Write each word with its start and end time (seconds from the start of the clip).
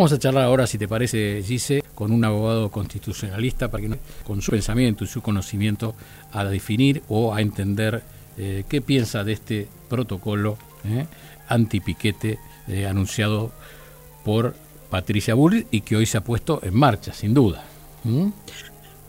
Vamos 0.00 0.12
a 0.12 0.18
charlar 0.20 0.44
ahora, 0.44 0.68
si 0.68 0.78
te 0.78 0.86
parece, 0.86 1.42
Gise, 1.44 1.82
con 1.96 2.12
un 2.12 2.24
abogado 2.24 2.70
constitucionalista 2.70 3.68
para 3.68 3.82
que 3.82 3.98
con 4.24 4.40
su 4.40 4.52
pensamiento 4.52 5.02
y 5.02 5.08
su 5.08 5.22
conocimiento 5.22 5.96
a 6.32 6.44
definir 6.44 7.02
o 7.08 7.34
a 7.34 7.40
entender 7.40 8.04
eh, 8.36 8.62
qué 8.68 8.80
piensa 8.80 9.24
de 9.24 9.32
este 9.32 9.66
protocolo 9.88 10.56
eh, 10.84 11.04
antipiquete 11.48 12.38
eh, 12.68 12.86
anunciado 12.86 13.50
por 14.24 14.54
Patricia 14.88 15.34
Bull 15.34 15.66
y 15.72 15.80
que 15.80 15.96
hoy 15.96 16.06
se 16.06 16.18
ha 16.18 16.20
puesto 16.20 16.60
en 16.62 16.76
marcha, 16.76 17.12
sin 17.12 17.34
duda. 17.34 17.64
¿Mm? 18.04 18.28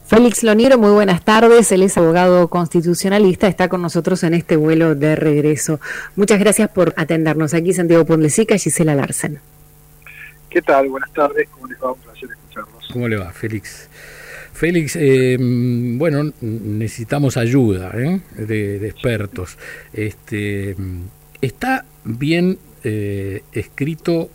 Félix 0.07 0.41
Loniero, 0.41 0.79
muy 0.79 0.89
buenas 0.89 1.23
tardes. 1.23 1.71
Él 1.71 1.83
es 1.83 1.99
abogado 1.99 2.47
constitucionalista, 2.47 3.47
está 3.47 3.69
con 3.69 3.83
nosotros 3.83 4.23
en 4.23 4.33
este 4.33 4.55
vuelo 4.55 4.95
de 4.95 5.15
regreso. 5.15 5.79
Muchas 6.15 6.39
gracias 6.39 6.67
por 6.71 6.95
atendernos. 6.97 7.53
Aquí 7.53 7.73
Santiago 7.73 8.05
Pondlesica, 8.05 8.57
Gisela 8.57 8.95
Larsen. 8.95 9.39
¿Qué 10.49 10.63
tal? 10.63 10.89
Buenas 10.89 11.11
tardes, 11.13 11.47
¿cómo 11.49 11.67
les 11.67 11.77
va? 11.79 11.91
Un 11.91 11.99
placer 11.99 12.29
escucharlos. 12.31 12.89
¿Cómo 12.91 13.07
le 13.07 13.17
va, 13.17 13.31
Félix? 13.31 13.87
Félix, 14.51 14.95
eh, 14.95 15.37
bueno, 15.39 16.33
necesitamos 16.41 17.37
ayuda 17.37 17.91
¿eh? 17.93 18.19
de, 18.35 18.87
expertos. 18.87 19.59
Este, 19.93 20.75
¿Está 21.39 21.85
bien 22.03 22.57
eh, 22.83 23.43
escrito 23.51 24.29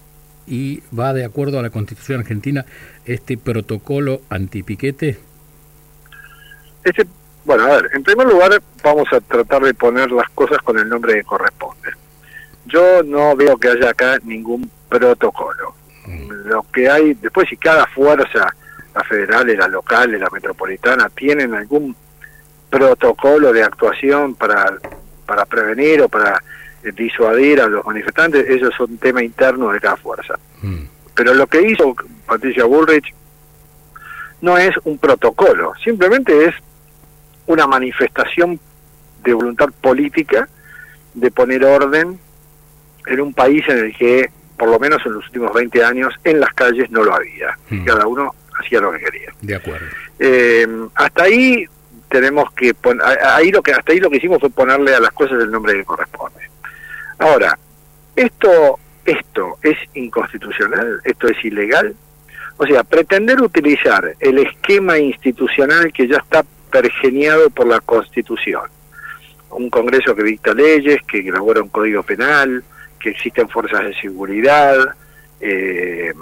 y 0.47 0.83
va 0.97 1.13
de 1.13 1.25
acuerdo 1.25 1.59
a 1.59 1.63
la 1.63 1.71
Constitución 1.71 2.21
argentina 2.21 2.65
este 3.05 3.37
protocolo 3.37 4.21
antipiquete? 4.31 5.19
Este, 6.85 7.07
bueno, 7.45 7.65
a 7.65 7.81
ver, 7.81 7.91
en 7.93 8.05
primer 8.05 8.29
lugar 8.29 8.63
vamos 8.85 9.09
a 9.13 9.21
tratar 9.21 9.63
de 9.63 9.75
poner 9.75 10.13
las 10.13 10.31
cosas 10.31 10.59
con 10.59 10.79
el 10.79 10.89
nombre 10.89 11.15
que 11.15 11.25
corresponde. 11.25 11.91
Yo 12.67 13.03
no 13.03 13.35
veo 13.35 13.57
que 13.57 13.69
haya 13.69 13.91
acá 13.91 14.19
ningún 14.23 14.71
protocolo 14.89 15.75
lo 16.07 16.65
que 16.73 16.89
hay, 16.89 17.15
después 17.15 17.49
si 17.49 17.57
cada 17.57 17.87
fuerza, 17.87 18.55
la 18.95 19.05
federal, 19.05 19.57
la 19.57 19.69
local, 19.69 20.19
la 20.19 20.29
metropolitana, 20.31 21.09
tienen 21.09 21.55
algún 21.55 21.97
protocolo 22.71 23.53
de 23.53 23.63
actuación 23.63 24.35
para, 24.35 24.79
para 25.27 25.47
prevenir 25.47 26.03
o 26.03 26.09
para 26.09 26.43
disuadir 26.93 27.61
a 27.61 27.69
los 27.69 27.85
manifestantes, 27.85 28.49
eso 28.49 28.69
es 28.69 28.81
un 28.81 28.99
tema 28.99 29.23
interno 29.23 29.71
de 29.71 29.81
cada 29.81 29.97
fuerza. 29.97 30.35
Mm. 30.63 30.85
Pero 31.15 31.35
lo 31.35 31.47
que 31.47 31.63
hizo 31.63 31.95
Patricia 32.27 32.65
Bullrich 32.65 33.15
no 34.41 34.59
es 34.59 34.75
un 34.85 34.99
protocolo, 34.99 35.73
simplemente 35.83 36.47
es 36.47 36.55
una 37.47 37.67
manifestación 37.67 38.61
de 39.23 39.33
voluntad 39.33 39.71
política 39.81 40.49
de 41.15 41.31
poner 41.31 41.65
orden 41.65 42.19
en 43.07 43.21
un 43.21 43.33
país 43.33 43.65
en 43.69 43.79
el 43.79 43.97
que 43.97 44.31
por 44.57 44.69
lo 44.69 44.79
menos 44.79 45.05
en 45.05 45.15
los 45.15 45.27
últimos 45.27 45.53
20 45.53 45.85
años, 45.85 46.15
en 46.25 46.41
las 46.41 46.53
calles 46.55 46.91
no 46.91 47.03
lo 47.03 47.15
había. 47.15 47.57
Mm. 47.71 47.85
Cada 47.85 48.07
uno 48.07 48.35
hacía 48.59 48.81
lo 48.81 48.93
que 48.93 49.01
quería. 49.01 49.33
De 49.41 49.57
acuerdo. 49.57 49.87
Eh, 50.19 50.67
hasta 50.95 51.25
ahí 51.25 51.67
tenemos 52.09 52.53
que 52.53 52.75
ahí 53.25 53.51
lo 53.51 53.63
que 53.63 53.73
hasta 53.73 53.93
ahí 53.93 53.99
lo 53.99 54.09
que 54.09 54.19
hicimos 54.19 54.39
fue 54.41 54.51
ponerle 54.51 54.95
a 54.95 55.01
las 55.01 55.11
cosas 55.13 55.41
el 55.43 55.51
nombre 55.51 55.75
que 55.75 55.85
corresponde. 55.85 56.49
Ahora, 57.19 57.59
esto 58.15 58.79
esto 59.05 59.59
es 59.63 59.77
inconstitucional, 59.95 61.01
esto 61.05 61.29
es 61.29 61.45
ilegal. 61.45 61.95
O 62.57 62.67
sea, 62.67 62.85
pretender 62.85 63.41
utilizar 63.41 64.15
el 64.21 64.39
esquema 64.39 64.99
institucional 64.99 65.93
que 65.93 66.07
ya 66.07 66.19
está 66.19 66.45
pergeniado 66.71 67.51
por 67.51 67.67
la 67.67 67.81
Constitución. 67.81 68.63
Un 69.51 69.71
Congreso 69.71 70.15
que 70.15 70.23
dicta 70.23 70.55
leyes, 70.55 71.01
que 71.07 71.19
elabora 71.19 71.63
un 71.63 71.69
código 71.69 72.03
penal, 72.03 72.65
que 73.05 73.11
existen 73.11 73.47
fuerzas 73.51 73.85
de 73.85 73.95
seguridad, 74.01 74.79
eh, 75.39 76.15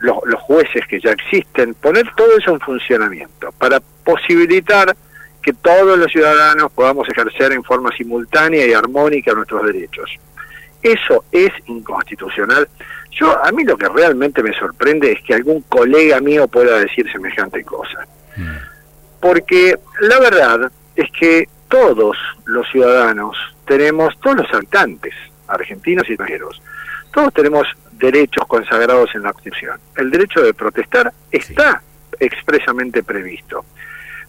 los, 0.00 0.18
jueces 0.42 0.86
que 0.86 1.00
ya 1.00 1.12
existen, 1.12 1.72
poner 1.72 2.04
todo 2.14 2.36
eso 2.36 2.50
en 2.50 2.60
funcionamiento 2.60 3.50
para 3.52 3.80
posibilitar 3.80 4.94
que 5.40 5.54
todos 5.54 5.98
los 5.98 6.12
ciudadanos 6.12 6.70
podamos 6.72 7.08
ejercer 7.08 7.52
en 7.52 7.64
forma 7.64 7.90
simultánea 7.96 8.66
y 8.66 8.74
armónica 8.74 9.32
nuestros 9.32 9.64
derechos. 9.64 10.10
Eso 10.82 11.24
es 11.32 11.50
inconstitucional. 11.64 12.68
Yo 13.10 13.42
a 13.42 13.50
mí 13.50 13.64
lo 13.64 13.78
que 13.78 13.88
realmente 13.88 14.42
me 14.42 14.52
sorprende 14.52 15.12
es 15.12 15.22
que 15.22 15.32
algún 15.32 15.62
colega 15.62 16.20
mío 16.20 16.46
pueda 16.48 16.78
decir 16.80 17.10
semejante 17.10 17.64
cosa. 17.64 18.06
Porque 19.20 19.78
la 20.00 20.18
verdad 20.20 20.70
es 20.96 21.10
que 21.18 21.48
todos 21.68 22.18
los 22.44 22.68
ciudadanos 22.70 23.38
tenemos, 23.64 24.18
todos 24.20 24.36
los 24.36 24.52
habitantes 24.52 25.14
argentinos 25.54 26.08
y 26.08 26.12
extranjeros. 26.12 26.60
Todos 27.12 27.32
tenemos 27.32 27.66
derechos 27.92 28.46
consagrados 28.46 29.14
en 29.14 29.22
la 29.22 29.32
Constitución. 29.32 29.78
El 29.96 30.10
derecho 30.10 30.42
de 30.42 30.52
protestar 30.52 31.12
está 31.30 31.80
expresamente 32.18 33.02
previsto. 33.02 33.64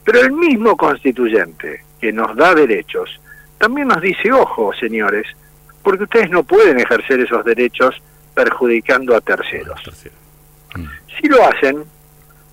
Pero 0.03 0.19
el 0.19 0.31
mismo 0.31 0.78
constituyente 0.78 1.84
que 2.00 2.13
nos 2.13 2.36
da 2.36 2.53
derechos 2.53 3.19
también 3.58 3.88
nos 3.88 4.02
dice, 4.02 4.31
ojo, 4.31 4.72
señores, 4.74 5.25
porque 5.81 6.03
ustedes 6.03 6.30
no 6.30 6.44
pueden 6.44 6.80
ejercer 6.80 7.19
esos 7.19 7.44
derechos 7.44 8.02
perjudicando 8.34 9.16
a 9.16 9.22
terceros. 9.22 9.81
Mm. 10.75 10.86
Si 11.19 11.28
lo 11.28 11.44
hacen, 11.44 11.84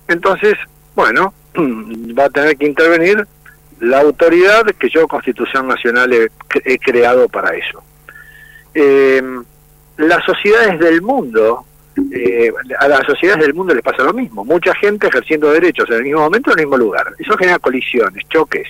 entonces, 0.07 0.55
bueno, 0.95 1.33
va 1.55 2.25
a 2.25 2.29
tener 2.29 2.57
que 2.57 2.65
intervenir 2.65 3.27
la 3.81 4.01
autoridad 4.01 4.65
que 4.79 4.89
yo, 4.89 5.07
Constitución 5.07 5.67
Nacional, 5.67 6.11
he 6.13 6.79
creado 6.79 7.27
para 7.27 7.55
eso 7.55 7.83
eh, 8.73 9.21
las 9.97 10.23
sociedades 10.25 10.79
del 10.79 11.01
mundo, 11.01 11.65
eh, 12.11 12.51
a 12.79 12.87
las 12.87 13.05
sociedades 13.05 13.43
del 13.43 13.53
mundo 13.53 13.73
les 13.73 13.83
pasa 13.83 14.03
lo 14.03 14.13
mismo. 14.13 14.43
Mucha 14.43 14.73
gente 14.75 15.07
ejerciendo 15.07 15.51
derechos 15.51 15.89
en 15.89 15.97
el 15.97 16.03
mismo 16.03 16.21
momento 16.21 16.51
en 16.51 16.59
el 16.59 16.65
mismo 16.65 16.77
lugar. 16.77 17.13
Eso 17.19 17.37
genera 17.37 17.59
colisiones, 17.59 18.27
choques. 18.29 18.67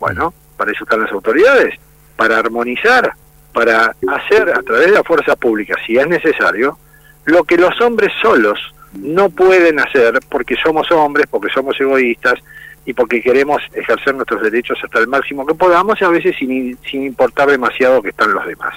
Bueno, 0.00 0.32
para 0.56 0.72
eso 0.72 0.84
están 0.84 1.00
las 1.00 1.12
autoridades, 1.12 1.74
para 2.16 2.38
armonizar, 2.38 3.12
para 3.52 3.94
hacer 4.08 4.50
a 4.50 4.62
través 4.62 4.86
de 4.86 4.92
la 4.92 5.04
fuerza 5.04 5.36
pública, 5.36 5.76
si 5.86 5.96
es 5.96 6.06
necesario, 6.06 6.78
lo 7.24 7.44
que 7.44 7.56
los 7.56 7.80
hombres 7.80 8.12
solos 8.20 8.58
no 8.92 9.28
pueden 9.30 9.80
hacer 9.80 10.20
porque 10.28 10.56
somos 10.56 10.90
hombres, 10.90 11.26
porque 11.30 11.52
somos 11.52 11.78
egoístas 11.80 12.34
y 12.84 12.92
porque 12.92 13.20
queremos 13.20 13.62
ejercer 13.72 14.14
nuestros 14.14 14.42
derechos 14.42 14.78
hasta 14.82 15.00
el 15.00 15.08
máximo 15.08 15.44
que 15.44 15.54
podamos 15.54 16.00
y 16.00 16.04
a 16.04 16.08
veces 16.08 16.36
sin, 16.38 16.78
sin 16.88 17.02
importar 17.02 17.50
demasiado 17.50 18.00
que 18.00 18.10
están 18.10 18.32
los 18.32 18.46
demás. 18.46 18.74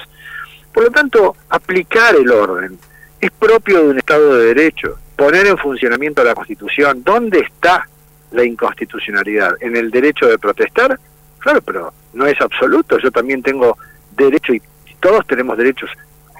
Por 0.73 0.83
lo 0.83 0.91
tanto, 0.91 1.35
aplicar 1.49 2.15
el 2.15 2.29
orden 2.31 2.77
es 3.19 3.31
propio 3.31 3.83
de 3.83 3.89
un 3.89 3.97
Estado 3.97 4.37
de 4.37 4.53
Derecho, 4.53 4.97
poner 5.15 5.47
en 5.47 5.57
funcionamiento 5.57 6.23
la 6.23 6.35
Constitución. 6.35 7.03
¿Dónde 7.03 7.39
está 7.39 7.87
la 8.31 8.43
inconstitucionalidad? 8.43 9.55
¿En 9.61 9.75
el 9.75 9.91
derecho 9.91 10.27
de 10.27 10.37
protestar? 10.37 10.97
Claro, 11.39 11.61
pero 11.61 11.93
no 12.13 12.25
es 12.27 12.39
absoluto. 12.39 12.97
Yo 12.99 13.11
también 13.11 13.41
tengo 13.41 13.77
derecho 14.15 14.53
y 14.53 14.61
todos 14.99 15.25
tenemos 15.27 15.57
derechos 15.57 15.89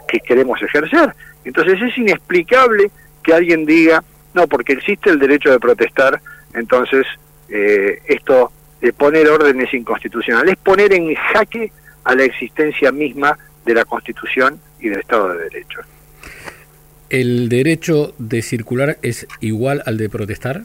que 0.07 0.19
queremos 0.19 0.61
ejercer. 0.61 1.13
Entonces 1.43 1.81
es 1.81 1.97
inexplicable 1.97 2.91
que 3.23 3.33
alguien 3.33 3.65
diga, 3.65 4.03
no, 4.33 4.47
porque 4.47 4.73
existe 4.73 5.09
el 5.09 5.19
derecho 5.19 5.51
de 5.51 5.59
protestar, 5.59 6.21
entonces 6.53 7.05
eh, 7.49 8.01
esto 8.05 8.51
de 8.81 8.93
poner 8.93 9.27
orden 9.29 9.59
es 9.61 9.73
inconstitucional. 9.73 10.47
Es 10.49 10.57
poner 10.57 10.93
en 10.93 11.13
jaque 11.15 11.71
a 12.03 12.15
la 12.15 12.23
existencia 12.23 12.91
misma 12.91 13.37
de 13.69 13.75
la 13.75 13.85
Constitución 13.85 14.59
y 14.79 14.89
del 14.89 15.01
Estado 15.01 15.29
de 15.29 15.43
Derecho. 15.43 15.81
¿El 17.07 17.49
derecho 17.49 18.15
de 18.17 18.41
circular 18.41 18.97
es 19.03 19.27
igual 19.41 19.83
al 19.85 19.97
de 19.97 20.09
protestar? 20.09 20.63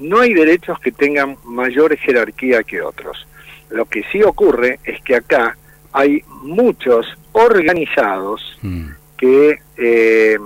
No 0.00 0.18
hay 0.18 0.34
derechos 0.34 0.80
que 0.80 0.90
tengan 0.90 1.36
mayor 1.44 1.96
jerarquía 1.96 2.64
que 2.64 2.82
otros. 2.82 3.28
Lo 3.70 3.84
que 3.84 4.02
sí 4.10 4.24
ocurre 4.24 4.80
es 4.82 5.00
que 5.02 5.14
acá 5.14 5.56
hay 5.92 6.24
muchos 6.42 7.06
organizados 7.30 8.58
mm. 8.62 8.86
que, 9.16 9.60
eh, 9.76 10.38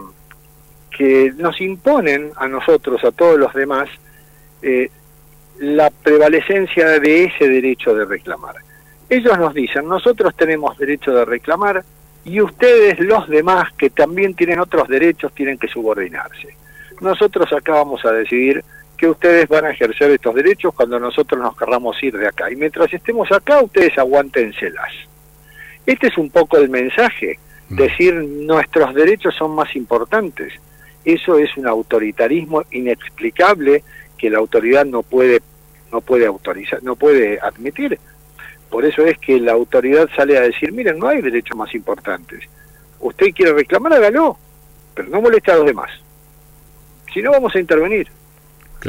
que 0.91 1.33
nos 1.39 1.59
imponen 1.63 2.31
a 2.37 2.47
nosotros, 2.47 3.03
a 3.05 3.13
todos 3.13 3.39
los 3.39 3.55
demás, 3.55 3.89
eh, 4.61 4.91
la 5.61 5.89
prevalecencia 5.89 7.01
de 7.01 7.25
ese 7.25 7.49
derecho 7.49 7.95
de 7.95 8.05
reclamar. 8.05 8.57
Ellos 9.09 9.39
nos 9.39 9.55
dicen, 9.55 9.87
nosotros 9.87 10.35
tenemos 10.35 10.77
derecho 10.79 11.13
de 11.13 11.25
reclamar 11.25 11.85
y 12.25 12.41
ustedes, 12.41 12.99
los 13.01 13.29
demás, 13.29 13.73
que 13.75 13.91
también 13.91 14.35
tienen 14.35 14.59
otros 14.59 14.89
derechos, 14.89 15.33
tienen 15.35 15.59
que 15.59 15.69
subordinarse. 15.69 16.57
Nosotros 17.01 17.53
acá 17.53 17.73
vamos 17.73 18.05
a 18.05 18.13
decidir 18.13 18.65
que 18.97 19.09
ustedes 19.09 19.49
van 19.49 19.67
a 19.67 19.71
ejercer 19.71 20.11
estos 20.11 20.35
derechos 20.35 20.73
cuando 20.75 20.99
nosotros 20.99 21.41
nos 21.41 21.57
querramos 21.57 22.03
ir 22.03 22.17
de 22.17 22.27
acá. 22.27 22.51
Y 22.51 22.57
mientras 22.57 22.93
estemos 22.93 23.31
acá, 23.31 23.61
ustedes 23.61 23.99
aguántenselas. 23.99 24.93
Este 25.85 26.07
es 26.07 26.17
un 26.17 26.31
poco 26.31 26.57
el 26.57 26.71
mensaje, 26.71 27.39
mm. 27.69 27.77
decir 27.77 28.15
nuestros 28.15 28.95
derechos 28.95 29.35
son 29.35 29.55
más 29.55 29.77
importantes. 29.77 30.55
Eso 31.05 31.39
es 31.39 31.55
un 31.59 31.67
autoritarismo 31.67 32.63
inexplicable 32.71 33.85
que 34.17 34.31
la 34.31 34.39
autoridad 34.39 34.87
no 34.87 35.03
puede 35.03 35.43
no 35.93 36.01
puede 36.01 36.27
autorizar, 36.27 36.83
no 36.83 36.97
puede 36.97 37.39
admitir. 37.41 38.01
Por 38.71 38.85
eso 38.85 39.05
es 39.07 39.19
que 39.19 39.39
la 39.39 39.53
autoridad 39.53 40.09
sale 40.17 40.37
a 40.37 40.43
decir, 40.43 40.73
miren, 40.73 40.99
no 40.99 41.09
hay 41.09 41.23
derechos 41.23 41.57
más 41.57 41.75
importantes. 41.75 42.45
Usted 43.01 43.33
quiere 43.35 43.53
reclamar, 43.53 43.93
hágalo, 43.93 44.37
pero 44.95 45.09
no 45.09 45.21
moleste 45.21 45.53
a 45.53 45.57
los 45.57 45.67
demás. 45.67 45.91
Si 47.13 47.23
no, 47.23 47.31
vamos 47.31 47.55
a 47.55 47.61
intervenir. 47.61 48.09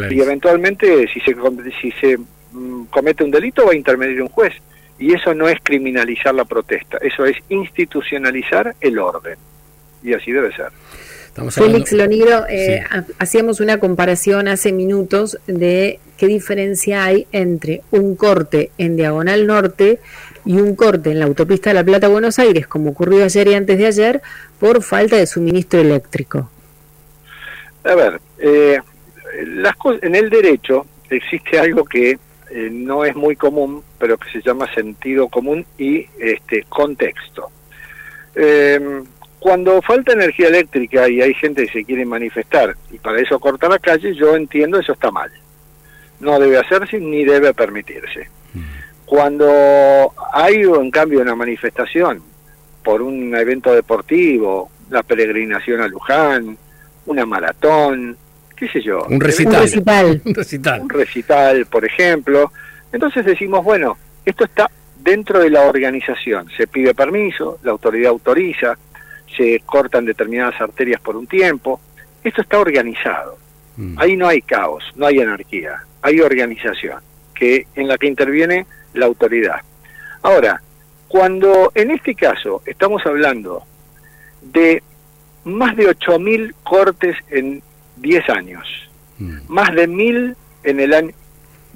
Y 0.10 0.20
eventualmente, 0.20 1.08
si 1.08 1.20
se, 1.22 1.36
si 1.82 1.92
se 1.92 2.18
mm, 2.52 2.86
comete 2.86 3.24
un 3.24 3.32
delito, 3.32 3.66
va 3.66 3.72
a 3.72 3.76
intervenir 3.76 4.22
un 4.22 4.30
juez. 4.30 4.54
Y 4.98 5.14
eso 5.14 5.34
no 5.34 5.48
es 5.48 5.60
criminalizar 5.62 6.34
la 6.34 6.46
protesta, 6.46 6.98
eso 7.02 7.26
es 7.26 7.38
institucionalizar 7.50 8.76
el 8.80 8.98
orden. 8.98 9.38
Y 10.02 10.14
así 10.14 10.32
debe 10.32 10.56
ser. 10.56 10.70
Félix 11.52 11.92
Lonigro, 11.92 12.46
eh, 12.48 12.84
hacíamos 13.20 13.60
una 13.60 13.80
comparación 13.80 14.48
hace 14.48 14.72
minutos 14.72 15.38
de 15.48 16.00
qué 16.18 16.28
diferencia 16.28 17.04
hay 17.04 17.28
entre 17.34 17.82
un 17.92 18.16
corte 18.16 18.72
en 18.78 18.96
diagonal 18.96 19.46
norte 19.46 20.00
y 20.46 20.58
un 20.58 20.76
corte 20.76 21.12
en 21.12 21.20
la 21.20 21.26
autopista 21.26 21.72
de 21.72 21.74
La 21.74 21.84
Plata 21.84 22.08
Buenos 22.08 22.40
Aires, 22.40 22.68
como 22.68 22.92
ocurrió 22.92 23.26
ayer 23.26 23.48
y 23.50 23.54
antes 23.54 23.78
de 23.78 23.88
ayer, 23.88 24.22
por 24.60 24.82
falta 24.82 25.18
de 25.18 25.28
suministro 25.28 25.82
eléctrico. 25.82 26.50
A 27.84 27.96
ver, 27.96 28.22
eh, 28.40 28.80
las 29.46 29.76
en 30.02 30.16
el 30.16 30.30
derecho 30.30 30.86
existe 31.10 31.60
algo 31.60 31.84
que 31.84 32.18
eh, 32.52 32.70
no 32.72 33.04
es 33.04 33.16
muy 33.16 33.36
común, 33.36 33.84
pero 34.00 34.18
que 34.18 34.30
se 34.32 34.42
llama 34.42 34.74
sentido 34.74 35.28
común 35.28 35.66
y 35.78 36.06
este 36.20 36.64
contexto. 36.70 37.50
Eh, 38.36 39.04
cuando 39.46 39.80
falta 39.84 40.14
energía 40.14 40.48
eléctrica 40.48 41.08
y 41.08 41.22
hay 41.22 41.36
gente 41.36 41.68
que 41.68 41.72
se 41.72 41.86
quiere 41.86 42.04
manifestar 42.04 42.76
y 42.92 42.98
para 42.98 43.20
eso 43.22 43.40
corta 43.40 43.70
la 43.70 43.78
calle, 43.78 44.16
yo 44.16 44.36
entiendo 44.36 44.80
eso 44.80 44.94
está 44.94 45.12
mal. 45.12 45.30
No 46.20 46.40
debe 46.40 46.58
hacerse 46.58 47.00
ni 47.00 47.24
debe 47.24 47.54
permitirse. 47.54 48.28
Mm. 48.56 48.60
Cuando 49.06 50.16
hay 50.34 50.64
en 50.64 50.90
cambio 50.90 51.22
una 51.22 51.36
manifestación 51.36 52.24
por 52.84 53.04
un 53.04 53.36
evento 53.36 53.72
deportivo, 53.72 54.72
la 54.90 55.04
peregrinación 55.04 55.80
a 55.80 55.88
Luján, 55.90 56.58
una 57.06 57.28
maratón, 57.28 58.18
qué 58.56 58.68
sé 58.68 58.82
yo. 58.82 59.06
Un 59.08 59.20
recital. 59.20 59.62
Un 60.26 60.34
recital. 60.34 60.82
Un 60.82 60.90
recital. 60.90 61.66
por 61.68 61.86
ejemplo. 61.86 62.52
Entonces 62.92 63.24
decimos, 63.24 63.64
bueno, 63.64 63.96
esto 64.26 64.46
está 64.46 64.72
dentro 65.04 65.40
de 65.40 65.52
la 65.52 65.62
organización. 65.62 66.50
Se 66.58 66.66
pide 66.66 66.96
permiso, 66.96 67.60
la 67.62 67.74
autoridad 67.74 68.10
autoriza, 68.10 68.76
se 69.36 69.62
cortan 69.66 70.06
determinadas 70.06 70.60
arterias 70.60 71.02
por 71.02 71.16
un 71.16 71.28
tiempo. 71.28 71.80
Esto 72.24 72.42
está 72.42 72.60
organizado. 72.60 73.38
Mm. 73.78 74.00
Ahí 74.00 74.16
no 74.16 74.28
hay 74.28 74.42
caos, 74.42 74.84
no 74.96 75.06
hay 75.06 75.20
anarquía, 75.20 75.84
hay 76.02 76.22
organización 76.22 77.00
que 77.34 77.68
en 77.76 77.88
la 77.88 77.98
que 77.98 78.08
interviene 78.08 78.66
la 78.94 79.06
autoridad. 79.06 79.62
Ahora, 80.22 80.62
cuando 81.08 81.72
en 81.76 81.92
este 81.92 82.16
caso 82.16 82.62
estamos 82.66 83.06
hablando 83.06 83.64
de 84.42 84.82
más 85.44 85.76
de 85.76 85.88
8.000 85.90 86.54
cortes 86.64 87.16
en 87.30 87.62
10 87.98 88.30
años, 88.30 88.90
mm. 89.20 89.38
más 89.48 89.74
de 89.76 89.88
1.000 89.88 90.36
en 90.64 90.80
el 90.80 90.94
año, 90.94 91.12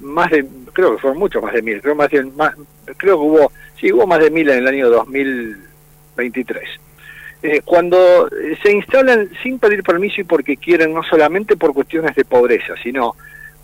más 0.00 0.30
de, 0.30 0.46
creo 0.72 0.94
que 0.94 1.02
fueron 1.02 1.18
mucho 1.18 1.40
más 1.40 1.52
de 1.52 1.62
1.000, 1.62 1.82
creo, 1.82 1.94
más 1.94 2.10
de, 2.10 2.24
más, 2.24 2.54
creo 2.96 3.18
que 3.18 3.26
hubo, 3.26 3.52
sí, 3.78 3.92
hubo 3.92 4.06
más 4.06 4.20
de 4.20 4.32
1.000 4.32 4.52
en 4.52 4.58
el 4.58 4.66
año 4.66 4.90
2023. 4.90 6.68
Eh, 7.42 7.62
cuando 7.64 8.28
se 8.62 8.72
instalan 8.72 9.30
sin 9.42 9.58
pedir 9.58 9.82
permiso 9.82 10.20
y 10.20 10.24
porque 10.24 10.56
quieren, 10.56 10.92
no 10.92 11.02
solamente 11.02 11.56
por 11.56 11.72
cuestiones 11.72 12.14
de 12.14 12.24
pobreza, 12.24 12.74
sino, 12.82 13.16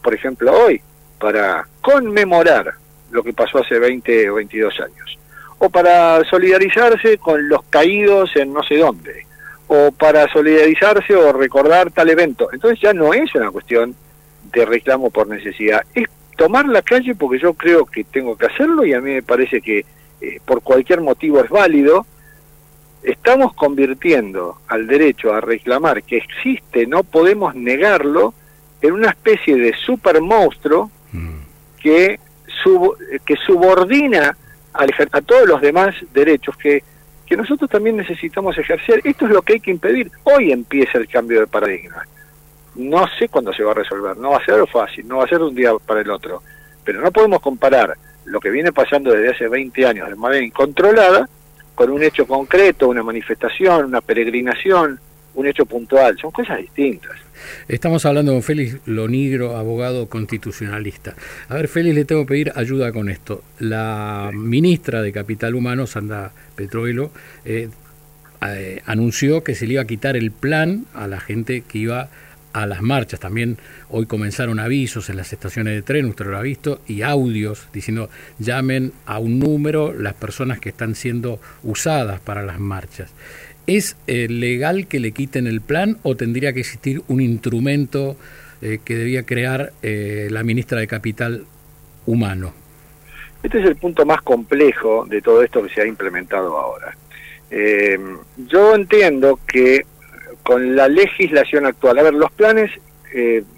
por 0.02 0.14
ejemplo, 0.14 0.52
hoy, 0.52 0.81
para 1.19 1.67
conmemorar 1.82 2.75
lo 3.11 3.23
que 3.23 3.32
pasó 3.32 3.58
hace 3.58 3.78
20 3.78 4.31
o 4.31 4.34
22 4.37 4.81
años, 4.81 5.19
o 5.58 5.69
para 5.69 6.25
solidarizarse 6.25 7.19
con 7.19 7.49
los 7.49 7.62
caídos 7.64 8.34
en 8.37 8.52
no 8.52 8.62
sé 8.62 8.78
dónde, 8.78 9.26
o 9.69 9.93
para 9.93 10.26
solidarizarse 10.32 11.14
o 11.14 11.32
recordar 11.32 11.90
tal 11.90 12.08
evento. 12.08 12.49
Entonces 12.52 12.81
ya 12.81 12.93
no 12.93 13.12
es 13.12 13.34
una 13.34 13.50
cuestión 13.50 13.94
de 14.52 14.64
reclamo 14.64 15.11
por 15.11 15.26
necesidad, 15.26 15.82
es 15.94 16.06
tomar 16.37 16.67
la 16.69 16.82
calle 16.82 17.14
porque 17.14 17.38
yo 17.38 17.55
creo 17.55 17.87
que 17.87 18.05
tengo 18.05 18.37
que 18.37 18.46
hacerlo 18.46 18.84
y 18.84 18.93
a 18.94 19.00
mí 19.00 19.12
me 19.12 19.23
parece 19.23 19.61
que 19.61 19.84
eh, 20.20 20.40
por 20.44 20.62
cualquier 20.62 21.00
motivo 21.00 21.40
es 21.40 21.50
válido. 21.50 22.06
Estamos 23.06 23.55
convirtiendo 23.55 24.58
al 24.69 24.87
derecho 24.87 25.32
a 25.32 25.41
reclamar 25.41 26.03
que 26.03 26.17
existe, 26.17 26.87
no 26.87 27.05
podemos 27.05 27.55
negarlo, 27.55 28.35
en 28.82 28.93
una 28.93 29.11
especie 29.11 29.56
de 29.56 29.75
super 29.75 30.20
monstruo 30.20 30.91
mm. 31.12 31.38
que, 31.81 32.19
que 33.25 33.37
subordina 33.37 34.37
a 34.73 35.20
todos 35.23 35.49
los 35.49 35.61
demás 35.62 35.94
derechos 36.12 36.56
que 36.56 36.82
que 37.26 37.37
nosotros 37.37 37.69
también 37.69 37.97
necesitamos 37.97 38.56
ejercer. 38.56 39.00
Esto 39.05 39.26
es 39.26 39.32
lo 39.32 39.43
que 39.43 39.55
hay 39.55 39.61
que 39.61 39.73
impedir. 39.73 40.11
Hoy 40.23 40.52
empieza 40.52 40.99
el 40.99 41.09
cambio 41.09 41.41
de 41.41 41.47
paradigma. 41.47 42.06
No 42.76 43.06
sé 43.19 43.29
cuándo 43.29 43.52
se 43.52 43.64
va 43.64 43.73
a 43.73 43.75
resolver, 43.75 44.17
no 44.17 44.31
va 44.31 44.37
a 44.37 44.44
ser 44.44 44.64
fácil, 44.69 45.09
no 45.09 45.19
va 45.19 45.25
a 45.25 45.29
ser 45.29 45.38
de 45.38 45.44
un 45.44 45.55
día 45.55 45.73
para 45.85 46.02
el 46.02 46.11
otro, 46.11 46.43
pero 46.85 47.00
no 47.00 47.11
podemos 47.11 47.41
comparar 47.41 47.97
lo 48.26 48.38
que 48.38 48.50
viene 48.50 48.70
pasando 48.70 49.11
desde 49.11 49.31
hace 49.31 49.49
20 49.49 49.87
años 49.87 50.09
de 50.09 50.14
manera 50.14 50.44
incontrolada 50.44 51.29
con 51.76 51.90
un 51.90 52.02
hecho 52.02 52.26
concreto, 52.26 52.88
una 52.88 53.05
manifestación, 53.05 53.84
una 53.84 54.00
peregrinación, 54.00 54.99
un 55.34 55.46
hecho 55.46 55.67
puntual, 55.67 56.19
son 56.19 56.32
cosas 56.32 56.58
distintas. 56.58 57.12
Estamos 57.69 58.06
hablando 58.06 58.32
con 58.32 58.43
Félix 58.43 58.78
Lonigro, 58.87 59.56
abogado 59.56 60.08
constitucionalista. 60.08 61.14
A 61.50 61.55
ver, 61.55 61.69
Félix, 61.69 61.94
le 61.94 62.05
tengo 62.06 62.23
que 62.23 62.28
pedir 62.28 62.52
ayuda 62.56 62.93
con 62.93 63.11
esto. 63.11 63.43
La 63.58 64.31
ministra 64.32 65.02
de 65.02 65.12
Capital 65.12 65.55
Humano, 65.55 65.87
Sandra 65.87 66.32
Petruelo, 66.55 67.11
eh, 67.44 67.69
eh, 68.46 68.82
anunció 68.87 69.44
que 69.44 69.55
se 69.55 69.67
le 69.67 69.75
iba 69.75 69.82
a 69.82 69.87
quitar 69.87 70.17
el 70.17 70.31
plan 70.31 70.87
a 70.94 71.06
la 71.06 71.20
gente 71.20 71.61
que 71.61 71.78
iba 71.78 72.08
a 72.56 72.67
las 72.67 72.81
marchas. 72.81 73.20
También 73.20 73.58
hoy 73.91 74.06
comenzaron 74.06 74.58
avisos 74.58 75.11
en 75.11 75.19
las 75.19 75.31
estaciones 75.31 75.75
de 75.75 75.82
tren, 75.82 76.06
usted 76.06 76.25
lo 76.25 76.38
ha 76.38 76.43
visto, 76.43 76.81
y 76.88 77.03
audios 77.03 77.69
diciendo 77.70 78.08
llamen 78.38 78.93
a 79.05 79.19
un 79.19 79.38
número 79.38 79.93
las 79.93 80.14
personas 80.14 80.58
que 80.58 80.70
están 80.70 80.94
siendo 80.94 81.38
usadas 81.62 82.19
para 82.20 82.43
las 82.43 82.58
marchas. 82.58 83.12
¿Es 83.67 83.97
eh, 84.06 84.29
legal 84.29 84.87
que 84.87 85.00
le 85.00 85.12
quiten 85.12 85.47
el 85.47 85.61
plan 85.61 85.99
o 86.03 86.17
tendría 86.17 86.55
que 86.55 86.61
existir 86.61 87.03
un 87.08 87.20
instrumento 87.20 88.17
eh, 88.62 88.79
que 88.82 88.97
debía 88.97 89.25
crear 89.25 89.73
eh, 89.82 90.29
la 90.31 90.43
ministra 90.43 90.81
de 90.81 90.87
Capital 90.87 91.44
Humano? 92.06 92.55
Este 93.43 93.61
es 93.61 93.67
el 93.67 93.76
punto 93.76 94.06
más 94.06 94.23
complejo 94.23 95.05
de 95.05 95.20
todo 95.20 95.43
esto 95.43 95.62
que 95.62 95.69
se 95.69 95.82
ha 95.82 95.87
implementado 95.87 96.56
ahora. 96.56 96.97
yo 98.49 98.75
entiendo 98.75 99.38
que 99.47 99.85
con 100.47 100.77
la 100.77 100.89
legislación 100.89 101.67
actual, 101.67 101.99
a 101.99 102.05
ver, 102.05 102.15
los 102.15 102.31
planes, 102.31 102.71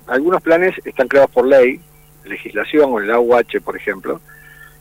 algunos 0.06 0.40
planes 0.40 0.74
están 0.84 1.06
creados 1.06 1.30
por 1.30 1.46
ley, 1.46 1.80
legislación 2.24 2.90
o 2.92 3.00
el 3.00 3.10
AUH, 3.10 3.60
por 3.62 3.76
ejemplo. 3.76 4.20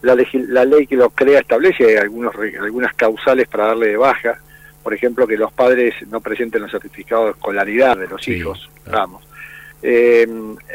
La, 0.01 0.15
la 0.15 0.63
ley 0.63 0.87
que 0.87 0.95
lo 0.95 1.09
crea 1.09 1.39
establece 1.39 1.97
algunos, 1.97 2.33
algunas 2.61 2.93
causales 2.93 3.47
para 3.47 3.67
darle 3.67 3.87
de 3.87 3.97
baja 3.97 4.39
por 4.87 4.93
ejemplo, 4.93 5.27
que 5.27 5.35
los 5.35 5.51
padres 5.51 5.95
no 6.07 6.21
presenten 6.21 6.61
los 6.61 6.71
certificados 6.71 7.25
de 7.25 7.31
escolaridad 7.31 7.97
de 7.97 8.07
los 8.07 8.25
hijos, 8.29 8.69
vamos. 8.89 9.21
Eh, 9.83 10.25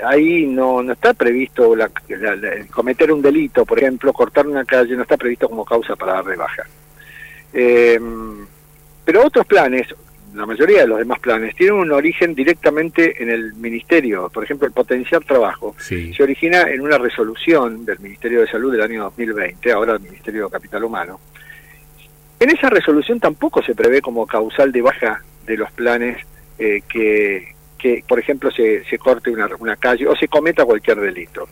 ahí 0.05 0.45
no, 0.45 0.83
no 0.83 0.93
está 0.93 1.15
previsto 1.15 1.75
la, 1.75 1.91
cometer 2.71 3.11
un 3.11 3.23
delito, 3.23 3.65
por 3.65 3.79
ejemplo, 3.79 4.12
cortar 4.12 4.47
una 4.47 4.67
calle, 4.67 4.97
no 4.97 5.03
está 5.05 5.17
previsto 5.17 5.49
como 5.49 5.65
causa 5.65 5.97
para 5.97 6.12
dar 6.12 6.25
de 6.27 6.37
baja. 6.37 6.62
Eh, 7.55 7.99
pero 9.03 9.25
otros 9.25 9.47
planes, 9.47 9.87
la 10.35 10.47
mayoría 10.47 10.81
de 10.81 10.87
los 10.87 10.99
demás 10.99 11.21
planes, 11.21 11.55
tienen 11.55 11.77
un 11.77 11.93
origen 11.93 12.35
directamente 12.35 13.23
en 13.23 13.31
el 13.31 13.55
Ministerio. 13.55 14.31
Por 14.33 14.45
ejemplo, 14.45 14.67
el 14.67 14.73
potenciar 14.73 15.23
trabajo 15.25 15.75
se 15.79 16.23
origina 16.23 16.62
en 16.62 16.81
una 16.81 16.99
resolución 16.99 17.85
del 17.85 17.99
Ministerio 18.01 18.41
de 18.41 18.47
Salud 18.47 18.73
del 18.73 18.83
año 18.83 19.05
2020, 19.05 19.73
ahora 19.73 19.95
el 19.95 20.01
Ministerio 20.01 20.47
de 20.47 20.51
Capital 20.51 20.85
Humano, 20.85 21.21
en 22.43 22.51
esa 22.51 22.69
resolución 22.71 23.21
tampoco 23.21 23.62
se 23.62 23.73
prevé 23.73 24.03
como 24.03 24.27
causal 24.27 24.73
de 24.73 24.83
baja 24.83 25.23
de 25.47 25.57
los 25.57 25.71
planes 25.71 26.19
eh, 26.59 26.83
que, 26.89 27.55
que, 27.79 28.03
por 28.09 28.19
ejemplo, 28.19 28.51
se, 28.51 28.83
se 28.85 28.99
corte 28.99 29.31
una, 29.31 29.49
una, 29.61 29.77
calle 29.77 30.09
o 30.09 30.17
se 30.17 30.27
cometa 30.27 30.65
cualquier 30.65 30.99
delito. 30.99 31.49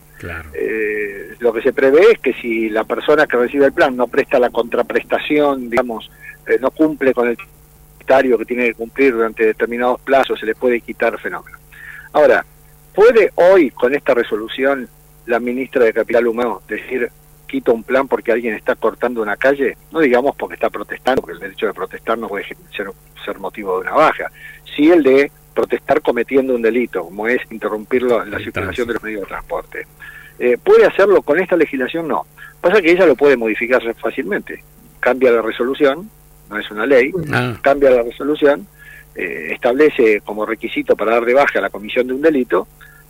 Eh, 0.53 1.37
lo 1.39 1.53
que 1.53 1.63
se 1.63 1.73
prevé 1.73 2.11
es 2.11 2.19
que 2.19 2.33
si 2.33 2.71
la 2.71 2.83
persona 2.83 3.29
que 3.29 3.37
recibe 3.37 3.67
el 3.67 3.73
plan 3.73 3.97
no 3.97 4.09
presta 4.09 4.41
la 4.41 4.51
contraprestación, 4.51 5.71
digamos, 5.71 6.11
eh, 6.49 6.59
no 6.61 6.73
cumple 6.73 7.15
con 7.15 7.29
el 7.29 7.37
que 8.39 8.45
tiene 8.45 8.67
que 8.67 8.75
cumplir 8.75 9.13
durante 9.13 9.47
determinados 9.47 10.01
plazos, 10.01 10.41
se 10.41 10.47
le 10.47 10.55
puede 10.55 10.81
quitar 10.81 11.19
fenómeno. 11.21 11.57
Ahora, 12.13 12.45
¿puede 12.95 13.31
hoy, 13.37 13.71
con 13.71 13.95
esta 13.95 14.15
resolución, 14.15 14.89
la 15.27 15.39
ministra 15.39 15.85
de 15.85 15.93
Capital 15.93 16.27
Humano 16.27 16.61
decir 16.67 17.11
quito 17.47 17.73
un 17.73 17.83
plan 17.83 18.09
porque 18.09 18.33
alguien 18.33 18.55
está 18.55 18.75
cortando 18.75 19.23
una 19.23 19.37
calle, 19.37 19.77
no 19.93 20.01
digamos 20.01 20.37
porque 20.37 20.55
está 20.55 20.71
protestando, 20.71 21.21
porque 21.21 21.35
el 21.35 21.41
derecho 21.41 21.67
de 21.67 21.75
protestar 21.75 22.19
no 22.19 22.29
puede 22.29 22.47
ser, 22.47 22.57
ser 23.25 23.39
motivo 23.39 23.75
de 23.75 23.89
una 23.89 23.97
baja, 23.97 24.31
sí 24.77 24.91
el 24.91 25.03
de 25.03 25.31
protestar 25.55 26.01
cometiendo 26.01 26.55
un 26.55 26.63
delito, 26.63 27.05
como 27.05 27.27
es 27.27 27.41
interrumpir 27.51 28.03
la, 28.03 28.25
circulación 28.39 28.89
de 28.89 28.95
los 28.95 29.03
medios 29.03 29.21
de 29.23 29.27
transporte. 29.27 29.87
Eh, 30.39 30.57
¿Puede 30.63 30.87
hacerlo 30.87 31.23
con 31.23 31.39
esta 31.39 31.57
legislación? 31.57 32.09
No. 32.09 32.25
Pasa 32.61 32.81
que 32.81 32.93
ella 32.93 33.07
lo 33.07 33.15
puede 33.17 33.37
modificar 33.37 33.83
fácilmente. 33.97 34.63
Cambia 35.01 35.33
la 35.33 35.43
resolución, 35.43 36.09
no 36.51 36.59
es 36.59 36.71
una 36.71 36.85
ley, 36.85 37.13
ah. 37.33 37.57
cambia 37.63 37.91
la 37.91 38.03
resolución, 38.03 38.67
eh, 39.15 39.51
establece 39.53 40.21
como 40.21 40.45
requisito 40.45 40.97
para 40.97 41.13
dar 41.13 41.25
de 41.25 41.35
baja 41.35 41.61
la 41.61 41.71
comisión 41.71 42.07
de 42.09 42.15
un 42.15 42.23
delito, 42.23 42.67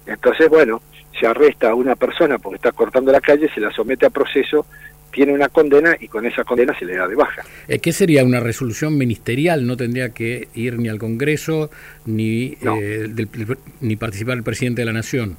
entonces, 0.07 0.49
bueno, 0.49 0.83
se 1.19 1.27
arresta 1.27 1.71
a 1.71 1.75
una 1.75 1.97
persona 1.97 2.39
porque 2.39 2.57
está 2.57 2.73
cortando 2.73 3.13
la 3.13 3.21
calle, 3.21 3.49
se 3.53 3.61
la 3.61 3.71
somete 3.73 4.07
a 4.07 4.11
proceso, 4.11 4.67
tiene 5.13 5.33
una 5.33 5.49
condena 5.49 5.97
y 5.99 6.09
con 6.09 6.25
esa 6.25 6.45
condena 6.45 6.77
se 6.79 6.85
le 6.85 6.97
da 6.97 7.07
de 7.07 7.15
baja. 7.15 7.43
Eh, 7.69 7.79
¿Qué 7.81 7.93
sería 7.93 8.25
una 8.25 8.41
resolución 8.41 8.97
ministerial? 8.97 9.67
No 9.67 9.77
tendría 9.77 10.11
que 10.11 10.49
ir 10.55 10.79
ni 10.79 10.89
al 10.89 10.99
Congreso 10.99 11.71
ni, 12.07 12.57
eh, 12.63 13.09
ni 13.81 13.97
participar 13.97 14.37
el 14.37 14.43
presidente 14.43 14.83
de 14.83 14.87
la 14.87 14.93
Nación. 14.93 15.37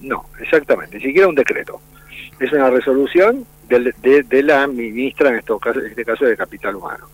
No, 0.00 0.26
exactamente, 0.40 0.98
ni 0.98 1.04
siquiera 1.04 1.28
un 1.28 1.34
decreto. 1.34 1.80
Es 2.38 2.52
una 2.52 2.70
resolución 2.70 3.44
de, 3.68 3.92
de, 4.22 4.42
la 4.42 4.66
ministra, 4.66 5.30
en, 5.30 5.36
esto, 5.36 5.60
en 5.74 5.86
este 5.86 6.04
caso 6.04 6.24
de 6.24 6.36
Capital 6.36 6.76
Humano. 6.76 7.08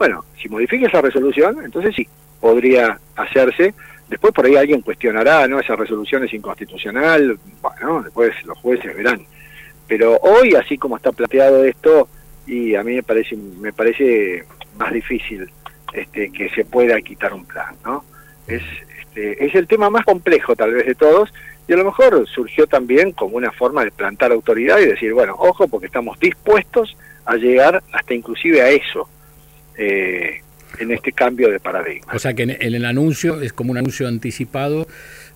Bueno, 0.00 0.24
si 0.40 0.48
modifica 0.48 0.86
esa 0.86 1.02
resolución, 1.02 1.58
entonces 1.62 1.94
sí, 1.94 2.08
podría 2.40 2.98
hacerse. 3.16 3.74
Después 4.08 4.32
por 4.32 4.46
ahí 4.46 4.56
alguien 4.56 4.80
cuestionará, 4.80 5.46
¿no? 5.46 5.60
Esa 5.60 5.76
resolución 5.76 6.24
es 6.24 6.32
inconstitucional. 6.32 7.38
Bueno, 7.60 8.02
después 8.02 8.32
los 8.46 8.56
jueces 8.60 8.96
verán. 8.96 9.20
Pero 9.86 10.16
hoy, 10.22 10.54
así 10.54 10.78
como 10.78 10.96
está 10.96 11.12
planteado 11.12 11.62
esto, 11.64 12.08
y 12.46 12.74
a 12.76 12.82
mí 12.82 12.94
me 12.94 13.02
parece, 13.02 13.36
me 13.36 13.74
parece 13.74 14.46
más 14.78 14.90
difícil 14.90 15.50
este, 15.92 16.32
que 16.32 16.48
se 16.48 16.64
pueda 16.64 16.98
quitar 17.02 17.34
un 17.34 17.44
plan, 17.44 17.76
¿no? 17.84 18.02
Es, 18.46 18.62
este, 19.02 19.44
es 19.44 19.54
el 19.54 19.66
tema 19.66 19.90
más 19.90 20.06
complejo 20.06 20.56
tal 20.56 20.72
vez 20.72 20.86
de 20.86 20.94
todos, 20.94 21.30
y 21.68 21.74
a 21.74 21.76
lo 21.76 21.84
mejor 21.84 22.26
surgió 22.26 22.66
también 22.66 23.12
como 23.12 23.36
una 23.36 23.52
forma 23.52 23.84
de 23.84 23.90
plantar 23.90 24.32
autoridad 24.32 24.78
y 24.78 24.86
decir, 24.86 25.12
bueno, 25.12 25.34
ojo, 25.36 25.68
porque 25.68 25.88
estamos 25.88 26.18
dispuestos 26.18 26.96
a 27.26 27.36
llegar 27.36 27.82
hasta 27.92 28.14
inclusive 28.14 28.62
a 28.62 28.70
eso. 28.70 29.06
Eh, 29.80 30.40
en 30.78 30.92
este 30.92 31.12
cambio 31.12 31.50
de 31.50 31.58
paradigma. 31.58 32.12
O 32.14 32.18
sea 32.18 32.32
que 32.34 32.44
en, 32.44 32.50
el 32.50 32.84
anuncio 32.84 33.42
es 33.42 33.52
como 33.52 33.72
un 33.72 33.78
anuncio 33.78 34.06
anticipado. 34.06 34.86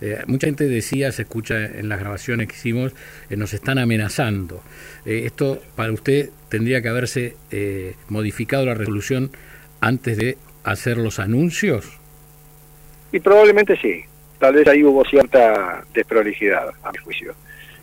Eh, 0.01 0.23
mucha 0.27 0.47
gente 0.47 0.69
decía, 0.69 1.11
se 1.13 1.23
escucha 1.23 1.67
en 1.67 1.89
las 1.89 1.99
grabaciones 1.99 2.47
que 2.47 2.55
hicimos, 2.55 2.95
eh, 3.29 3.37
nos 3.37 3.53
están 3.53 3.79
amenazando. 3.79 4.63
¿Esto 5.05 5.61
para 5.77 5.93
usted 5.93 6.31
tendría 6.49 6.81
que 6.81 6.89
haberse 6.89 7.37
modificado 8.09 8.65
la 8.65 8.75
resolución 8.75 9.33
antes 9.81 10.17
de 10.17 10.39
hacer 10.63 10.99
los 10.99 11.19
anuncios? 11.19 11.99
Y 13.13 13.21
probablemente 13.21 13.77
sí 13.77 14.05
tal 14.45 14.55
vez 14.55 14.69
ahí 14.69 14.85
hubo 14.85 15.03
cierta 15.07 15.83
desprolijidad, 15.95 16.69
a 16.83 16.93
mi 16.93 16.99
juicio. 16.99 17.35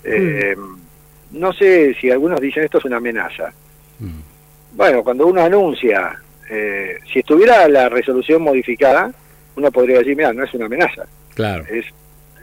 Eh, 0.03 0.56
mm. 0.56 1.39
No 1.39 1.53
sé 1.53 1.96
si 2.00 2.12
algunos 2.12 2.39
dicen 2.39 2.63
esto 2.63 2.77
es 2.77 2.86
una 2.86 2.98
amenaza. 2.98 3.51
Mm. 4.00 4.75
Bueno, 4.75 5.03
cuando 5.03 5.25
uno 5.25 5.41
anuncia, 5.41 6.22
eh, 6.50 7.00
si 7.12 7.20
estuviera 7.20 7.68
la 7.68 7.90
resolución 7.90 8.42
modificada, 8.42 9.12
uno 9.56 9.72
podría 9.72 10.00
decir, 10.00 10.16
mira, 10.16 10.34
no 10.34 10.44
es 10.44 10.54
una 10.54 10.66
amenaza. 10.66 11.06
Claro. 11.34 11.66
Es 11.70 11.86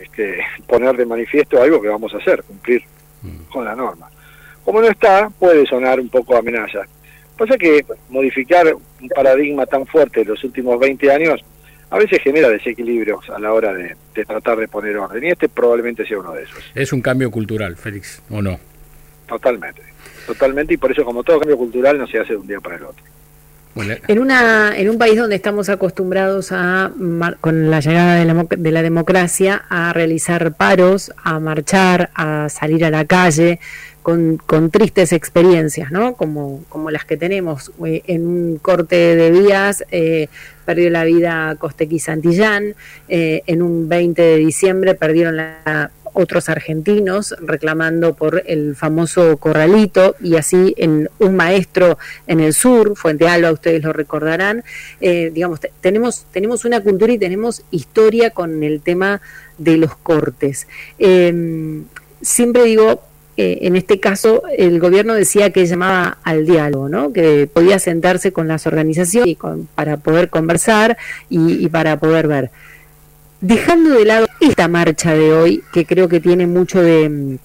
este, 0.01 0.39
poner 0.67 0.97
de 0.97 1.07
manifiesto 1.07 1.61
algo 1.63 1.81
que 1.81 1.89
vamos 1.89 2.13
a 2.15 2.19
hacer, 2.19 2.43
cumplir 2.45 2.83
mm. 3.23 3.51
con 3.51 3.65
la 3.65 3.75
norma. 3.75 4.09
Como 4.65 4.81
no 4.81 4.89
está, 4.89 5.31
puede 5.31 5.67
sonar 5.67 5.99
un 5.99 6.09
poco 6.09 6.37
amenaza. 6.37 6.81
Pasa 7.37 7.57
que 7.57 7.85
modificar 8.09 8.75
un 8.75 9.09
paradigma 9.09 9.65
tan 9.65 9.87
fuerte 9.87 10.23
en 10.23 10.29
los 10.29 10.43
últimos 10.45 10.79
20 10.79 11.11
años 11.11 11.45
a 11.91 11.99
veces 11.99 12.21
genera 12.23 12.49
desequilibrios 12.49 13.29
a 13.31 13.39
la 13.39 13.53
hora 13.53 13.73
de, 13.73 13.97
tratar 14.27 14.59
de 14.59 14.69
poner 14.69 14.97
orden. 14.97 15.25
Y 15.25 15.29
este 15.29 15.49
probablemente 15.49 16.07
sea 16.07 16.19
uno 16.19 16.33
de 16.33 16.43
esos. 16.43 16.63
Es 16.75 16.93
un 16.93 17.01
cambio 17.01 17.31
cultural, 17.31 17.77
Félix, 17.77 18.23
¿o 18.31 18.43
no? 18.43 18.59
Totalmente, 19.27 19.83
totalmente. 20.27 20.75
Y 20.75 20.77
por 20.77 20.93
eso, 20.93 21.05
como 21.05 21.23
todo 21.23 21.39
cambio 21.39 21.57
cultural, 21.57 21.97
no 21.99 22.07
se 22.07 22.19
hace 22.19 22.35
de 22.35 22.39
un 22.39 22.47
día 22.47 22.61
para 22.61 22.77
el 22.77 22.85
otro. 22.85 23.05
En, 23.77 24.19
una, 24.19 24.77
en 24.77 24.91
un 24.91 24.99
país 24.99 25.17
donde 25.17 25.37
estamos 25.37 25.69
acostumbrados 25.69 26.51
a, 26.51 26.91
con 27.41 27.71
la 27.71 27.81
llegada 27.81 28.17
de 28.17 28.25
la, 28.25 28.47
de 28.49 28.73
la 28.73 28.83
democracia, 28.83 29.65
a 29.69 29.93
realizar 29.93 30.55
paros, 30.55 31.13
a 31.23 31.39
marchar, 31.39 32.11
a 32.15 32.49
salir 32.49 32.85
a 32.85 32.91
la 32.91 33.05
calle, 33.05 33.61
con, 34.03 34.39
con, 34.39 34.71
tristes 34.71 35.13
experiencias, 35.13 35.91
¿no? 35.91 36.15
Como, 36.15 36.65
como 36.71 36.91
las 36.91 37.05
que 37.05 37.19
tenemos. 37.19 37.73
Eh, 37.85 38.03
en 38.07 38.27
un 38.27 38.59
corte 38.59 38.97
de 38.97 39.31
vías 39.31 39.85
eh, 39.91 40.29
perdió 40.65 40.89
la 40.89 41.05
vida 41.05 41.55
Costequi 41.57 41.99
Santillán, 41.99 42.75
eh, 43.09 43.43
en 43.47 43.63
un 43.63 43.89
20 43.89 44.23
de 44.23 44.37
diciembre 44.39 44.95
perdieron 44.95 45.37
la, 45.37 45.91
otros 46.15 46.49
argentinos 46.49 47.35
reclamando 47.41 48.15
por 48.15 48.43
el 48.47 48.77
famoso 48.77 49.37
corralito 49.37 50.17
y 50.21 50.37
así 50.37 50.75
en 50.77 51.09
un 51.19 51.37
maestro 51.37 51.99
en 52.27 52.41
el 52.41 52.53
sur, 52.53 52.97
Fuente 52.97 53.29
Alba, 53.29 53.53
ustedes 53.53 53.83
lo 53.83 53.93
recordarán, 53.93 54.65
eh, 55.01 55.31
digamos, 55.33 55.61
tenemos, 55.81 56.27
tenemos 56.33 56.65
una 56.65 56.81
cultura 56.81 57.13
y 57.13 57.19
tenemos 57.19 57.63
historia 57.71 58.31
con 58.31 58.63
el 58.63 58.81
tema 58.81 59.21
de 59.59 59.77
los 59.77 59.97
cortes. 59.97 60.67
Em, 60.99 61.85
siempre 62.21 62.65
digo, 62.65 63.03
eh, 63.37 63.61
en 63.63 63.77
este 63.77 64.01
caso 64.01 64.43
el 64.57 64.81
gobierno 64.81 65.15
decía 65.15 65.51
que 65.51 65.67
llamaba 65.67 66.19
al 66.25 66.45
diálogo, 66.45 66.89
¿no? 66.89 67.13
que 67.13 67.49
podía 67.53 67.79
sentarse 67.79 68.33
con 68.33 68.49
las 68.49 68.67
organizaciones 68.67 69.29
y 69.31 69.39
para 69.75 69.97
poder 69.99 70.29
conversar 70.29 70.97
y 71.29 71.69
para 71.69 71.99
poder 72.01 72.27
ver 72.27 72.51
dejando 73.41 73.91
de 73.91 74.05
lado 74.05 74.27
esta 74.41 74.69
marcha 74.69 75.15
de 75.15 75.33
hoy, 75.33 75.63
que 75.73 75.87
creo 75.87 76.09
que 76.09 76.21
tiene 76.21 76.47
mucho 76.47 76.83
de 76.83 77.39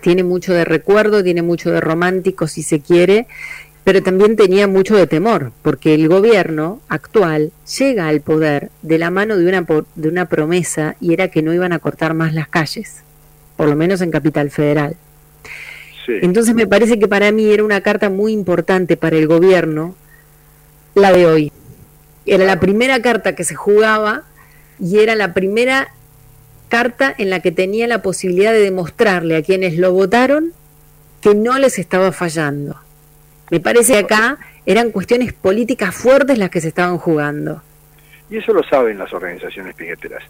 tiene 0.00 0.24
mucho 0.24 0.54
de 0.54 0.64
recuerdo, 0.64 1.22
tiene 1.22 1.42
mucho 1.42 1.70
de 1.70 1.80
romántico 1.80 2.48
si 2.48 2.62
se 2.62 2.80
quiere, 2.80 3.26
pero 3.84 4.02
también 4.02 4.34
tenía 4.34 4.66
mucho 4.66 4.96
de 4.96 5.06
temor, 5.06 5.52
porque 5.62 5.94
el 5.94 6.08
gobierno 6.08 6.80
actual 6.88 7.52
llega 7.78 8.08
al 8.08 8.22
poder 8.22 8.70
de 8.80 8.98
la 8.98 9.10
mano 9.10 9.36
de 9.36 9.46
una, 9.46 9.66
de 9.94 10.08
una 10.08 10.26
promesa 10.26 10.96
y 11.00 11.12
era 11.12 11.28
que 11.28 11.42
no 11.42 11.52
iban 11.52 11.72
a 11.72 11.78
cortar 11.80 12.14
más 12.14 12.32
las 12.32 12.48
calles, 12.48 13.02
por 13.56 13.68
lo 13.68 13.76
menos 13.76 14.00
en 14.00 14.10
Capital 14.10 14.50
Federal. 14.50 14.96
Entonces 16.08 16.54
me 16.54 16.66
parece 16.66 16.98
que 16.98 17.06
para 17.06 17.30
mí 17.30 17.52
era 17.52 17.62
una 17.62 17.82
carta 17.82 18.10
muy 18.10 18.32
importante 18.32 18.96
para 18.96 19.16
el 19.16 19.28
gobierno, 19.28 19.94
la 20.94 21.12
de 21.12 21.26
hoy. 21.26 21.52
Era 22.26 22.44
la 22.44 22.58
primera 22.58 23.00
carta 23.00 23.36
que 23.36 23.44
se 23.44 23.54
jugaba 23.54 24.24
y 24.80 24.98
era 24.98 25.14
la 25.14 25.34
primera 25.34 25.88
carta 26.68 27.14
en 27.16 27.30
la 27.30 27.40
que 27.40 27.52
tenía 27.52 27.86
la 27.86 28.02
posibilidad 28.02 28.52
de 28.52 28.60
demostrarle 28.60 29.36
a 29.36 29.42
quienes 29.42 29.76
lo 29.76 29.92
votaron 29.92 30.52
que 31.20 31.34
no 31.34 31.58
les 31.58 31.78
estaba 31.78 32.12
fallando. 32.12 32.80
Me 33.50 33.60
parece 33.60 33.92
que 33.92 33.98
acá 33.98 34.38
eran 34.64 34.90
cuestiones 34.90 35.32
políticas 35.32 35.94
fuertes 35.94 36.38
las 36.38 36.50
que 36.50 36.60
se 36.60 36.68
estaban 36.68 36.96
jugando. 36.98 37.62
Y 38.30 38.38
eso 38.38 38.52
lo 38.52 38.62
saben 38.62 38.98
las 38.98 39.12
organizaciones 39.12 39.74
piqueteras, 39.74 40.22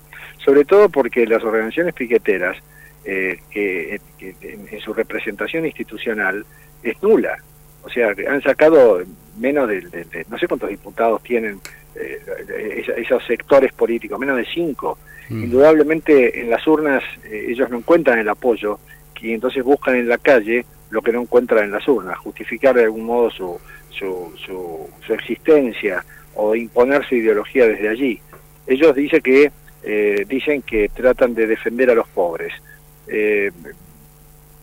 sobre 0.42 0.64
todo 0.64 0.88
porque 0.88 1.26
las 1.26 1.44
organizaciones 1.44 1.94
piqueteras, 1.94 2.56
eh, 3.04 3.38
que, 3.50 4.00
en, 4.18 4.80
su 4.80 4.94
representación 4.94 5.66
institucional, 5.66 6.46
es 6.82 7.00
nula. 7.02 7.36
O 7.82 7.90
sea, 7.90 8.14
han 8.28 8.42
sacado 8.42 9.02
menos 9.38 9.68
de, 9.68 10.24
no 10.28 10.38
sé 10.38 10.48
cuántos 10.48 10.70
diputados 10.70 11.22
tienen 11.22 11.60
eh, 11.94 12.84
esos 12.96 13.24
sectores 13.24 13.72
políticos, 13.72 14.18
menos 14.18 14.36
de 14.36 14.46
cinco. 14.46 14.98
Mm. 15.28 15.44
Indudablemente 15.44 16.40
en 16.40 16.50
las 16.50 16.66
urnas 16.66 17.02
eh, 17.24 17.46
ellos 17.48 17.70
no 17.70 17.78
encuentran 17.78 18.18
el 18.18 18.28
apoyo 18.28 18.78
y 19.20 19.32
entonces 19.32 19.62
buscan 19.62 19.96
en 19.96 20.08
la 20.08 20.18
calle 20.18 20.64
lo 20.90 21.02
que 21.02 21.12
no 21.12 21.20
encuentran 21.20 21.64
en 21.64 21.72
las 21.72 21.86
urnas, 21.86 22.18
justificar 22.18 22.74
de 22.74 22.84
algún 22.84 23.04
modo 23.04 23.30
su, 23.30 23.60
su, 23.90 24.32
su, 24.44 25.12
existencia 25.12 26.04
o 26.34 26.54
imponer 26.54 27.04
su 27.06 27.16
ideología 27.16 27.66
desde 27.66 27.88
allí. 27.88 28.20
Ellos 28.66 28.94
dicen 28.94 29.20
que, 29.20 29.52
eh, 29.82 30.24
dicen 30.26 30.62
que 30.62 30.88
tratan 30.88 31.34
de 31.34 31.46
defender 31.46 31.90
a 31.90 31.94
los 31.94 32.08
pobres. 32.08 32.52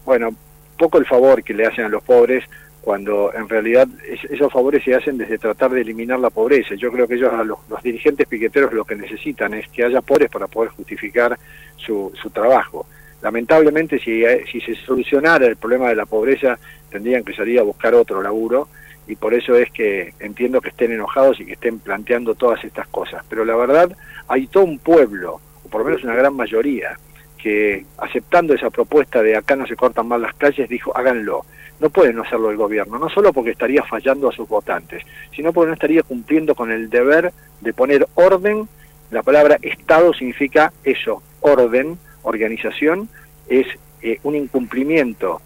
bueno, 0.05 0.35
poco 0.77 0.97
el 0.97 1.05
favor 1.05 1.43
que 1.43 1.53
le 1.53 1.65
hacen 1.65 1.85
a 1.85 1.89
los 1.89 2.03
pobres 2.03 2.43
cuando 2.87 3.33
en 3.33 3.49
realidad 3.49 3.85
esos 4.29 4.49
favores 4.49 4.81
se 4.81 4.95
hacen 4.95 5.17
desde 5.17 5.37
tratar 5.37 5.71
de 5.71 5.81
eliminar 5.81 6.21
la 6.21 6.29
pobreza. 6.29 6.73
Yo 6.75 6.89
creo 6.89 7.05
que 7.05 7.15
ellos, 7.15 7.33
los, 7.45 7.83
dirigentes 7.83 8.25
piqueteros, 8.25 8.71
lo 8.71 8.85
que 8.85 8.95
necesitan 8.95 9.53
es 9.55 9.67
que 9.67 9.83
haya 9.83 10.01
pobres 10.01 10.29
para 10.29 10.47
poder 10.47 10.71
justificar 10.71 11.37
su, 11.75 12.13
su 12.15 12.29
trabajo. 12.29 12.87
Lamentablemente, 13.21 13.99
si, 13.99 14.23
si 14.49 14.61
se 14.61 14.73
solucionara 14.85 15.47
el 15.47 15.57
problema 15.57 15.89
de 15.89 15.95
la 15.95 16.05
pobreza, 16.05 16.57
tendrían 16.89 17.25
que 17.25 17.33
salir 17.33 17.59
a 17.59 17.63
buscar 17.63 17.93
otro 17.93 18.21
laburo 18.21 18.69
y 19.05 19.17
por 19.17 19.33
eso 19.33 19.53
es 19.57 19.69
que 19.71 20.13
entiendo 20.21 20.61
que 20.61 20.69
estén 20.69 20.93
enojados 20.93 21.41
y 21.41 21.45
que 21.45 21.53
estén 21.55 21.79
planteando 21.79 22.35
todas 22.35 22.63
estas 22.63 22.87
cosas. 22.87 23.21
Pero 23.27 23.43
la 23.43 23.57
verdad, 23.57 23.91
hay 24.29 24.47
todo 24.47 24.63
un 24.63 24.79
pueblo, 24.79 25.41
o 25.65 25.67
por 25.67 25.81
lo 25.81 25.87
menos 25.87 26.05
una 26.05 26.15
gran 26.15 26.33
mayoría, 26.37 26.97
que 27.37 27.85
aceptando 27.97 28.53
esa 28.53 28.69
propuesta 28.69 29.21
de 29.21 29.35
acá 29.35 29.57
no 29.57 29.67
se 29.67 29.75
cortan 29.75 30.07
mal 30.07 30.21
las 30.21 30.35
calles, 30.35 30.69
dijo 30.69 30.95
háganlo 30.97 31.43
no 31.79 31.89
puede 31.89 32.13
no 32.13 32.23
hacerlo 32.23 32.49
el 32.49 32.57
gobierno, 32.57 32.97
no 32.97 33.09
solo 33.09 33.31
porque 33.33 33.51
estaría 33.51 33.83
fallando 33.83 34.29
a 34.29 34.31
sus 34.31 34.47
votantes, 34.47 35.03
sino 35.35 35.53
porque 35.53 35.67
no 35.67 35.73
estaría 35.73 36.03
cumpliendo 36.03 36.55
con 36.55 36.71
el 36.71 36.89
deber 36.89 37.31
de 37.61 37.73
poner 37.73 38.07
orden. 38.15 38.67
La 39.11 39.23
palabra 39.23 39.57
Estado 39.61 40.13
significa 40.13 40.73
eso, 40.83 41.21
orden, 41.41 41.97
organización, 42.23 43.09
es 43.47 43.67
eh, 44.01 44.19
un 44.23 44.35
incumplimiento 44.35 45.41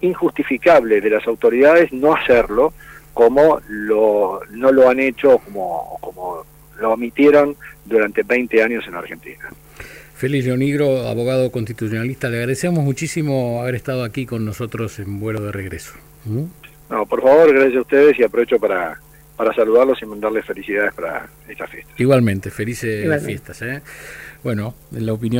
injustificable 0.00 1.02
de 1.02 1.10
las 1.10 1.26
autoridades 1.26 1.92
no 1.92 2.14
hacerlo 2.14 2.72
como 3.12 3.60
lo, 3.68 4.40
no 4.50 4.72
lo 4.72 4.88
han 4.88 4.98
hecho, 4.98 5.38
como, 5.38 5.98
como 6.00 6.44
lo 6.78 6.92
omitieron 6.92 7.54
durante 7.84 8.22
20 8.22 8.62
años 8.62 8.84
en 8.86 8.94
Argentina. 8.94 9.50
Félix 10.22 10.44
Leonigro, 10.44 11.08
abogado 11.08 11.50
constitucionalista, 11.50 12.28
le 12.28 12.36
agradecemos 12.36 12.84
muchísimo 12.84 13.60
haber 13.60 13.74
estado 13.74 14.04
aquí 14.04 14.24
con 14.24 14.44
nosotros 14.44 15.00
en 15.00 15.18
vuelo 15.18 15.40
de 15.40 15.50
regreso. 15.50 15.94
¿Mm? 16.26 16.44
No, 16.90 17.06
por 17.06 17.22
favor, 17.22 17.52
gracias 17.52 17.78
a 17.78 17.80
ustedes 17.80 18.16
y 18.20 18.22
aprovecho 18.22 18.56
para, 18.60 19.00
para 19.36 19.52
saludarlos 19.52 20.00
y 20.00 20.06
mandarles 20.06 20.46
felicidades 20.46 20.94
para 20.94 21.28
esta 21.48 21.66
fiesta. 21.66 21.92
Igualmente, 21.98 22.52
felices 22.52 23.24
fiestas. 23.24 23.62
¿eh? 23.62 23.82
Bueno, 24.44 24.76
la 24.92 25.12
opinión 25.12 25.30